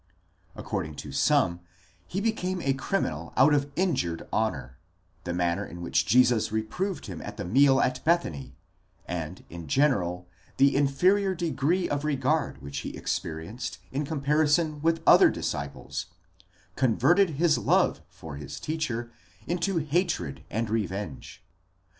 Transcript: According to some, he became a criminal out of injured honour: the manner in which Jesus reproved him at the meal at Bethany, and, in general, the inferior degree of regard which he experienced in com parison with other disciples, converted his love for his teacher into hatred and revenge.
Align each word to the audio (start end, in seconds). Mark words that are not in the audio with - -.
According 0.55 0.95
to 0.95 1.11
some, 1.11 1.59
he 2.07 2.19
became 2.19 2.59
a 2.63 2.73
criminal 2.73 3.33
out 3.37 3.53
of 3.53 3.71
injured 3.75 4.27
honour: 4.33 4.79
the 5.25 5.31
manner 5.35 5.63
in 5.63 5.79
which 5.83 6.07
Jesus 6.07 6.51
reproved 6.51 7.05
him 7.05 7.21
at 7.21 7.37
the 7.37 7.45
meal 7.45 7.79
at 7.79 8.03
Bethany, 8.03 8.55
and, 9.07 9.43
in 9.51 9.67
general, 9.67 10.27
the 10.57 10.75
inferior 10.75 11.35
degree 11.35 11.87
of 11.87 12.03
regard 12.03 12.63
which 12.63 12.79
he 12.79 12.97
experienced 12.97 13.77
in 13.91 14.03
com 14.03 14.23
parison 14.23 14.81
with 14.81 15.03
other 15.05 15.29
disciples, 15.29 16.07
converted 16.75 17.29
his 17.37 17.59
love 17.59 18.01
for 18.09 18.37
his 18.37 18.59
teacher 18.59 19.11
into 19.45 19.77
hatred 19.77 20.43
and 20.49 20.71
revenge. 20.71 21.43